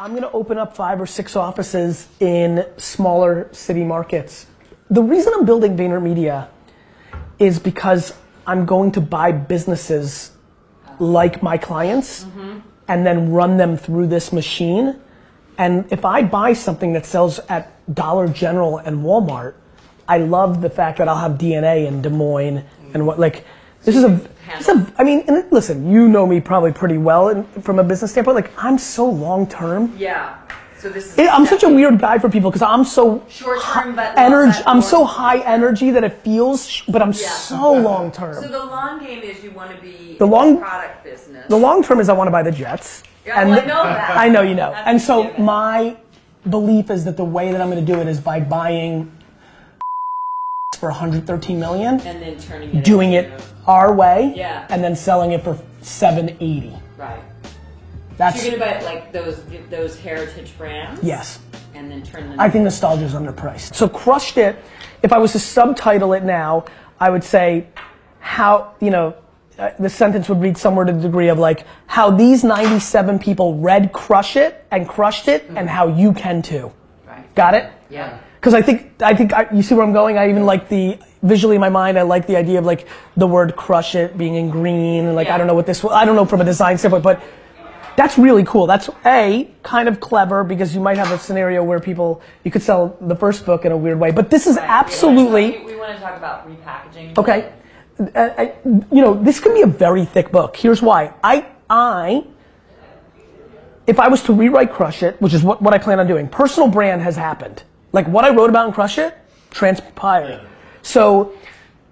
I'm 0.00 0.14
gonna 0.14 0.30
open 0.32 0.58
up 0.58 0.76
five 0.76 1.00
or 1.00 1.06
six 1.06 1.34
offices 1.34 2.06
in 2.20 2.64
smaller 2.76 3.48
city 3.50 3.82
markets. 3.82 4.46
The 4.90 5.02
reason 5.02 5.32
I'm 5.34 5.44
building 5.44 5.76
VaynerMedia 5.76 6.46
is 7.40 7.58
because 7.58 8.14
I'm 8.46 8.64
going 8.64 8.92
to 8.92 9.00
buy 9.00 9.32
businesses 9.32 10.30
like 11.00 11.42
my 11.42 11.58
clients 11.58 12.22
mm-hmm. 12.22 12.60
and 12.86 13.04
then 13.04 13.32
run 13.32 13.56
them 13.56 13.76
through 13.76 14.06
this 14.06 14.32
machine. 14.32 15.00
And 15.58 15.84
if 15.90 16.04
I 16.04 16.22
buy 16.22 16.52
something 16.52 16.92
that 16.92 17.04
sells 17.04 17.40
at 17.48 17.72
Dollar 17.92 18.28
General 18.28 18.78
and 18.78 18.98
Walmart, 18.98 19.54
I 20.06 20.18
love 20.18 20.62
the 20.62 20.70
fact 20.70 20.98
that 20.98 21.08
I'll 21.08 21.16
have 21.16 21.38
DNA 21.38 21.88
in 21.88 22.02
Des 22.02 22.08
Moines 22.08 22.64
and 22.94 23.04
what 23.04 23.18
like 23.18 23.44
this 23.84 23.96
is 23.96 24.04
a, 24.04 24.08
this 24.58 24.68
is 24.68 24.68
a 24.68 24.92
I 24.98 25.04
mean 25.04 25.24
and 25.28 25.44
listen 25.52 25.90
you 25.90 26.08
know 26.08 26.26
me 26.26 26.40
probably 26.40 26.72
pretty 26.72 26.98
well 26.98 27.28
in, 27.28 27.44
from 27.62 27.78
a 27.78 27.84
business 27.84 28.10
standpoint 28.12 28.34
like 28.36 28.50
I'm 28.62 28.78
so 28.78 29.08
long 29.08 29.46
term 29.46 29.94
Yeah. 29.96 30.36
So 30.78 30.88
this 30.88 31.06
is. 31.06 31.18
it, 31.18 31.28
I'm 31.28 31.44
such 31.44 31.64
a 31.64 31.68
weird 31.68 31.98
guy 31.98 32.18
for 32.20 32.28
people 32.28 32.50
because 32.52 32.62
I'm 32.62 32.84
so 32.84 33.24
Short 33.28 33.60
term, 33.62 33.96
but 33.96 34.16
energy. 34.16 34.60
I'm 34.64 34.80
so 34.80 35.04
high 35.04 35.38
energy 35.40 35.90
that 35.90 36.04
it 36.04 36.12
feels, 36.22 36.68
sh- 36.68 36.82
but 36.86 37.02
I'm 37.02 37.08
Yeah. 37.10 37.30
so 37.30 37.72
long 37.72 38.12
term. 38.12 38.34
So 38.40 38.46
the 38.46 38.64
long 38.64 39.00
game 39.04 39.20
is 39.24 39.42
you 39.42 39.50
want 39.50 39.74
to 39.74 39.82
be 39.82 40.14
The 40.20 40.24
in 40.24 40.30
long- 40.30 40.58
product 40.60 41.02
business. 41.02 41.48
the 41.48 41.56
long 41.58 41.82
term 41.82 41.98
is 41.98 42.08
I 42.08 42.12
want 42.12 42.28
to 42.28 42.30
buy 42.30 42.44
the 42.44 42.52
Jets. 42.52 43.02
Yeah, 43.26 43.42
well, 43.44 43.58
I 43.60 43.64
know 43.66 43.82
that. 43.82 44.16
I 44.16 44.28
know 44.28 44.42
you 44.42 44.54
know. 44.54 44.70
That's 44.70 44.86
and 44.86 45.02
so 45.02 45.32
my 45.36 45.96
belief 46.48 46.90
is 46.90 47.04
that 47.06 47.16
the 47.16 47.24
way 47.24 47.50
that 47.50 47.60
I'm 47.60 47.70
going 47.72 47.84
to 47.84 47.92
do 47.92 47.98
it 48.00 48.06
is 48.06 48.20
by 48.20 48.38
buying 48.38 49.10
for 50.78 50.88
113 50.88 51.58
million, 51.58 52.00
and 52.00 52.22
then 52.22 52.38
turning 52.38 52.76
it. 52.76 52.84
doing 52.84 53.12
it 53.12 53.30
our 53.66 53.92
way, 53.92 54.32
Yeah. 54.36 54.66
and 54.70 54.82
then 54.82 54.96
selling 54.96 55.32
it 55.32 55.42
for 55.42 55.58
780. 55.82 56.72
Right. 56.96 57.20
That's 58.16 58.42
You're 58.44 58.58
gonna 58.58 58.78
buy 58.80 58.84
like 58.84 59.12
those 59.12 59.40
those 59.70 59.98
heritage 59.98 60.56
brands. 60.58 61.02
yes. 61.02 61.38
And 61.74 61.90
then 61.90 62.02
turn 62.02 62.28
them. 62.30 62.40
I 62.40 62.50
think 62.50 62.64
nostalgia 62.64 63.04
is 63.04 63.14
underpriced. 63.14 63.74
So 63.74 63.88
crushed 63.88 64.36
it. 64.38 64.56
If 65.02 65.12
I 65.12 65.18
was 65.18 65.32
to 65.32 65.38
subtitle 65.38 66.12
it 66.14 66.24
now, 66.24 66.64
I 66.98 67.10
would 67.10 67.22
say 67.22 67.66
how 68.18 68.72
you 68.80 68.90
know 68.90 69.14
uh, 69.58 69.70
the 69.78 69.88
sentence 69.88 70.28
would 70.28 70.40
read 70.40 70.56
somewhere 70.58 70.84
to 70.84 70.92
the 70.92 71.00
degree 71.00 71.28
of 71.28 71.38
like 71.38 71.64
how 71.86 72.10
these 72.10 72.42
97 72.42 73.18
people 73.20 73.58
read 73.58 73.92
crush 73.92 74.34
it 74.36 74.64
and 74.72 74.88
crushed 74.88 75.28
it 75.28 75.44
and 75.54 75.68
how 75.68 75.86
you 75.86 76.12
can 76.12 76.42
too. 76.42 76.72
Right. 77.06 77.32
Got 77.36 77.54
it? 77.54 77.70
Yeah. 77.90 78.18
Because 78.38 78.54
I 78.54 78.62
think 78.62 79.02
I 79.02 79.14
think 79.14 79.32
I, 79.32 79.48
you 79.52 79.62
see 79.62 79.74
where 79.74 79.84
I'm 79.84 79.92
going. 79.92 80.16
I 80.16 80.30
even 80.30 80.46
like 80.46 80.68
the 80.68 80.98
visually 81.22 81.56
in 81.56 81.60
my 81.60 81.70
mind. 81.70 81.98
I 81.98 82.02
like 82.02 82.26
the 82.28 82.36
idea 82.36 82.58
of 82.60 82.64
like 82.64 82.86
the 83.16 83.26
word 83.26 83.56
crush 83.56 83.96
it 83.96 84.16
being 84.16 84.36
in 84.36 84.48
green 84.48 85.06
and 85.06 85.16
like 85.16 85.28
I 85.28 85.36
don't 85.38 85.48
know 85.48 85.54
what 85.54 85.66
this. 85.66 85.84
I 85.84 86.04
don't 86.04 86.14
know 86.14 86.24
from 86.24 86.40
a 86.40 86.44
design 86.44 86.78
standpoint, 86.78 87.02
but 87.02 87.20
that's 87.96 88.16
really 88.16 88.44
cool. 88.44 88.68
That's 88.68 88.88
a 89.04 89.50
kind 89.64 89.88
of 89.88 89.98
clever 89.98 90.44
because 90.44 90.72
you 90.72 90.80
might 90.80 90.98
have 90.98 91.10
a 91.10 91.18
scenario 91.18 91.64
where 91.64 91.80
people 91.80 92.22
you 92.44 92.52
could 92.52 92.62
sell 92.62 92.96
the 93.00 93.16
first 93.16 93.44
book 93.44 93.64
in 93.64 93.72
a 93.72 93.76
weird 93.76 93.98
way, 93.98 94.12
but 94.12 94.30
this 94.30 94.46
is 94.46 94.56
Right. 94.56 94.70
absolutely 94.70 95.58
We, 95.58 95.72
we 95.72 95.76
want 95.76 95.96
to 95.96 96.00
talk 96.00 96.16
about 96.16 96.48
repackaging. 96.48 97.18
okay. 97.18 97.52
Uh, 98.14 98.30
I, 98.38 98.52
you 98.64 99.02
know, 99.02 99.14
this 99.20 99.40
can 99.40 99.52
be 99.52 99.62
a 99.62 99.66
very 99.66 100.04
thick 100.04 100.30
book. 100.30 100.56
Here's 100.56 100.80
why. 100.80 101.12
I 101.24 101.44
I 101.68 102.22
if 103.88 103.98
I 103.98 104.06
was 104.06 104.22
to 104.24 104.32
rewrite 104.32 104.72
Crush 104.72 105.02
It, 105.02 105.20
which 105.20 105.34
is 105.34 105.42
what, 105.42 105.60
what 105.60 105.74
I 105.74 105.78
plan 105.78 105.98
on 105.98 106.06
doing, 106.06 106.28
personal 106.28 106.68
brand 106.68 107.02
has 107.02 107.16
happened. 107.16 107.64
Like 107.92 108.06
what 108.06 108.24
I 108.24 108.30
wrote 108.30 108.50
about 108.50 108.68
in 108.68 108.74
Crush 108.74 108.98
It 108.98 109.16
transpired. 109.50 110.46
So, 110.82 111.32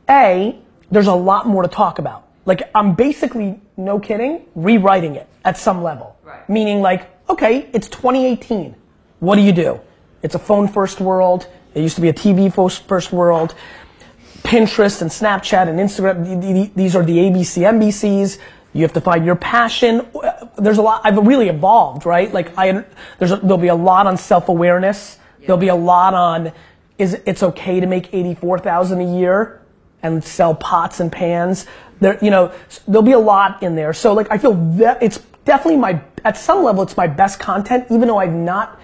A, 0.08 0.58
there's 0.90 1.06
a 1.06 1.14
lot 1.14 1.46
more 1.46 1.62
to 1.62 1.68
talk 1.68 1.98
about. 1.98 2.28
Like 2.44 2.70
I'm 2.74 2.94
basically, 2.94 3.60
no 3.76 3.98
kidding, 3.98 4.46
rewriting 4.54 5.16
it 5.16 5.28
at 5.44 5.56
some 5.58 5.82
level. 5.82 6.16
Right. 6.22 6.48
Meaning 6.48 6.80
like, 6.80 7.10
okay, 7.28 7.68
it's 7.72 7.88
2018. 7.88 8.74
What 9.20 9.36
do 9.36 9.42
you 9.42 9.52
do? 9.52 9.80
It's 10.22 10.34
a 10.34 10.38
phone 10.38 10.68
first 10.68 11.00
world. 11.00 11.48
It 11.74 11.82
used 11.82 11.96
to 11.96 12.00
be 12.00 12.08
a 12.08 12.12
TV 12.12 12.52
first 12.52 13.12
world. 13.12 13.54
Pinterest 14.42 15.02
and 15.02 15.10
Snapchat 15.10 15.68
and 15.68 15.78
Instagram, 15.78 16.24
th- 16.24 16.40
th- 16.40 16.70
these 16.74 16.94
are 16.94 17.02
the 17.02 17.16
ABC, 17.18 17.62
NBCs. 17.62 18.38
You 18.72 18.82
have 18.82 18.92
to 18.92 19.00
find 19.00 19.24
your 19.24 19.34
passion. 19.34 20.06
There's 20.56 20.78
a 20.78 20.82
lot, 20.82 21.00
I've 21.04 21.16
really 21.26 21.48
evolved, 21.48 22.06
right? 22.06 22.32
Like 22.32 22.56
I, 22.56 22.84
there's 23.18 23.32
a, 23.32 23.36
there'll 23.36 23.58
be 23.58 23.68
a 23.68 23.74
lot 23.74 24.06
on 24.06 24.16
self-awareness. 24.16 25.18
There'll 25.40 25.56
be 25.56 25.68
a 25.68 25.74
lot 25.74 26.14
on, 26.14 26.52
is 26.98 27.20
it's 27.26 27.42
okay 27.42 27.80
to 27.80 27.86
make 27.86 28.12
84,000 28.12 29.00
a 29.00 29.18
year 29.18 29.62
and 30.02 30.22
sell 30.22 30.54
pots 30.54 31.00
and 31.00 31.10
pans. 31.10 31.66
There, 32.00 32.18
you 32.22 32.30
know, 32.30 32.52
there'll 32.86 33.02
be 33.02 33.12
a 33.12 33.18
lot 33.18 33.62
in 33.62 33.74
there. 33.74 33.92
So 33.92 34.12
like 34.12 34.30
I 34.30 34.38
feel 34.38 34.54
that 34.76 35.02
it's 35.02 35.18
definitely 35.44 35.78
my, 35.78 36.00
at 36.24 36.36
some 36.36 36.62
level 36.62 36.82
it's 36.82 36.96
my 36.96 37.06
best 37.06 37.38
content, 37.38 37.86
even 37.90 38.08
though 38.08 38.18
I've 38.18 38.32
not, 38.32 38.80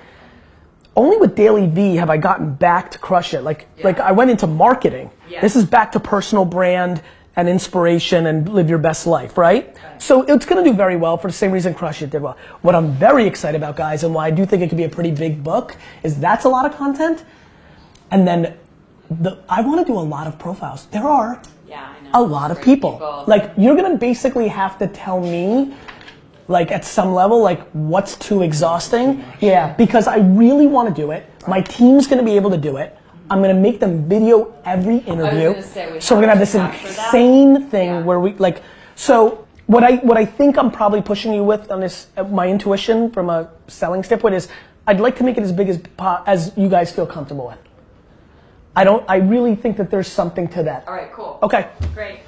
only 0.94 1.16
with 1.16 1.34
DailyVee 1.34 1.96
have 1.98 2.10
I 2.10 2.18
gotten 2.18 2.54
back 2.54 2.90
to 2.90 2.98
crush 2.98 3.32
it. 3.34 3.42
Like, 3.42 3.66
like 3.82 3.98
I 3.98 4.12
went 4.12 4.30
into 4.30 4.46
marketing. 4.46 5.10
Yeah. 5.28 5.40
This 5.40 5.56
is 5.56 5.64
back 5.64 5.92
to 5.92 6.00
personal 6.00 6.44
brand 6.44 7.02
and 7.36 7.48
inspiration 7.48 8.26
and 8.26 8.48
live 8.48 8.68
your 8.68 8.78
best 8.78 9.06
life, 9.06 9.38
right? 9.38 9.74
So 9.98 10.22
it's 10.22 10.44
gonna 10.44 10.64
do 10.64 10.72
very 10.74 10.96
well 10.96 11.16
for 11.16 11.28
the 11.28 11.32
same 11.32 11.50
reason 11.50 11.72
Crush 11.74 12.02
It 12.02 12.10
did 12.10 12.20
well. 12.22 12.36
What 12.60 12.74
I'm 12.74 12.92
very 12.92 13.26
excited 13.26 13.56
about, 13.56 13.76
guys, 13.76 14.04
and 14.04 14.14
why 14.14 14.26
I 14.26 14.30
do 14.30 14.44
think 14.44 14.62
it 14.62 14.68
could 14.68 14.76
be 14.76 14.84
a 14.84 14.88
pretty 14.88 15.10
big 15.10 15.42
book, 15.42 15.76
is 16.02 16.18
that's 16.20 16.44
a 16.44 16.48
lot 16.48 16.66
of 16.66 16.76
content. 16.76 17.24
And 18.10 18.26
then 18.28 18.54
the, 19.10 19.38
I 19.48 19.62
wanna 19.62 19.84
do 19.84 19.94
a 19.94 20.00
lot 20.00 20.26
of 20.26 20.38
profiles. 20.38 20.86
There 20.86 21.04
are 21.08 21.40
Yeah, 21.66 21.88
I 21.88 22.04
know. 22.04 22.10
a 22.14 22.22
lot 22.26 22.50
of 22.50 22.58
Great 22.58 22.64
people. 22.66 23.24
Like 23.26 23.52
you're 23.56 23.76
gonna 23.76 23.96
basically 23.96 24.48
have 24.48 24.78
to 24.78 24.86
tell 24.88 25.20
me, 25.20 25.74
like 26.48 26.70
at 26.70 26.84
some 26.84 27.14
level, 27.14 27.40
like 27.40 27.62
what's 27.72 28.16
too 28.16 28.42
exhausting. 28.42 29.24
Yeah, 29.40 29.72
because 29.74 30.06
I 30.06 30.18
really 30.18 30.66
want 30.66 30.94
to 30.94 30.94
do 30.94 31.12
it. 31.12 31.24
My 31.48 31.62
team's 31.62 32.06
gonna 32.06 32.22
be 32.22 32.36
able 32.36 32.50
to 32.50 32.58
do 32.58 32.76
it. 32.76 32.98
I'm 33.32 33.40
gonna 33.40 33.54
make 33.54 33.80
them 33.80 34.06
video 34.06 34.52
every 34.66 34.98
interview. 34.98 35.62
say, 35.62 35.98
so 36.00 36.14
we're 36.14 36.20
gonna 36.20 36.32
have 36.32 36.38
this 36.38 36.52
have 36.52 36.70
to 36.70 36.78
capture 36.78 36.94
that. 36.94 37.06
insane 37.06 37.66
thing 37.68 37.88
Yeah. 37.88 38.02
where 38.02 38.20
we 38.20 38.34
like. 38.34 38.62
So 38.94 39.46
what 39.68 39.82
I 39.82 39.96
what 40.08 40.18
I 40.18 40.26
think 40.26 40.58
I'm 40.58 40.70
probably 40.70 41.00
pushing 41.00 41.32
you 41.32 41.42
with 41.42 41.70
on 41.72 41.80
this, 41.80 42.08
uh, 42.18 42.24
my 42.24 42.46
intuition 42.46 43.10
from 43.10 43.30
a 43.30 43.48
selling 43.68 44.02
standpoint 44.02 44.34
is, 44.34 44.48
I'd 44.86 45.00
like 45.00 45.16
to 45.16 45.24
make 45.24 45.38
it 45.38 45.44
as 45.44 45.50
big 45.52 45.70
as 45.70 45.80
as 46.26 46.52
you 46.56 46.68
guys 46.68 46.92
feel 46.92 47.06
comfortable 47.06 47.46
with. 47.46 47.58
I 48.76 48.84
don't. 48.84 49.02
I 49.08 49.16
really 49.16 49.54
think 49.54 49.78
that 49.78 49.90
there's 49.90 50.08
something 50.08 50.46
to 50.48 50.62
that. 50.64 50.86
All 50.86 50.94
right, 50.94 51.10
cool. 51.12 51.38
Okay. 51.42 51.68
Great. 51.94 52.20